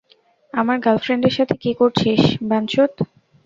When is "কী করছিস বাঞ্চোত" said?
1.63-2.93